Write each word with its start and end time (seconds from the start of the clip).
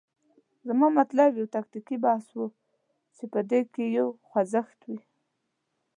زما 0.67 0.87
مطلب 0.99 1.29
یو 1.39 1.47
تکتیکي 1.55 1.97
بحث 2.05 2.27
و، 2.37 2.43
چې 3.15 3.23
په 3.31 3.39
هغه 3.43 3.59
کې 3.73 3.83
یو 3.97 4.07
خوځښت 4.27 4.79
وي. 4.87 4.99